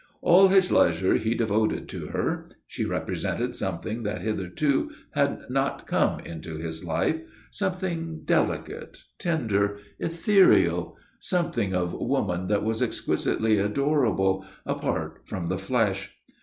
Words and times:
All 0.23 0.47
his 0.47 0.71
leisure 0.71 1.13
he 1.17 1.35
devoted 1.35 1.87
to 1.89 2.07
her. 2.07 2.49
She 2.65 2.85
represented 2.85 3.55
something 3.55 4.01
that 4.01 4.21
hitherto 4.23 4.89
had 5.11 5.43
not 5.47 5.85
come 5.85 6.19
into 6.21 6.57
his 6.57 6.83
life 6.83 7.21
something 7.51 8.23
delicate, 8.25 8.97
tender, 9.19 9.77
ethereal, 9.99 10.97
something 11.19 11.75
of 11.75 11.93
woman 11.93 12.47
that 12.47 12.63
was 12.63 12.81
exquisitely 12.81 13.59
adorable, 13.59 14.43
apart 14.65 15.19
from 15.25 15.49
the 15.49 15.59
flesh. 15.59 16.17